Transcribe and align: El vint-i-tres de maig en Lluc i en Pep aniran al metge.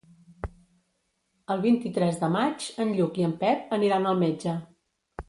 El 1.55 1.61
vint-i-tres 1.65 2.17
de 2.21 2.29
maig 2.37 2.71
en 2.87 2.95
Lluc 3.01 3.21
i 3.21 3.27
en 3.29 3.37
Pep 3.45 3.77
aniran 3.79 4.09
al 4.15 4.19
metge. 4.23 4.57